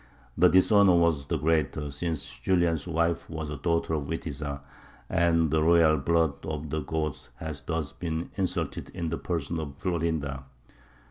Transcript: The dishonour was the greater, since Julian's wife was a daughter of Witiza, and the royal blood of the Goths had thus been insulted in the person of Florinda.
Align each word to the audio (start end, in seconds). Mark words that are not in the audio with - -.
The 0.35 0.49
dishonour 0.49 0.95
was 0.97 1.27
the 1.27 1.37
greater, 1.37 1.91
since 1.91 2.25
Julian's 2.39 2.87
wife 2.87 3.29
was 3.29 3.51
a 3.51 3.55
daughter 3.57 3.93
of 3.93 4.05
Witiza, 4.05 4.61
and 5.09 5.51
the 5.51 5.61
royal 5.61 5.97
blood 5.97 6.43
of 6.43 6.71
the 6.71 6.79
Goths 6.79 7.29
had 7.35 7.61
thus 7.67 7.91
been 7.91 8.31
insulted 8.33 8.89
in 8.95 9.09
the 9.09 9.19
person 9.19 9.59
of 9.59 9.75
Florinda. 9.77 10.45